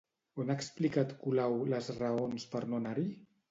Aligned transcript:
On 0.43 0.53
ha 0.53 0.55
explicat 0.59 1.13
Colau 1.27 1.55
les 1.75 1.91
raons 2.01 2.51
per 2.57 2.65
no 2.73 2.83
anar-hi? 2.83 3.09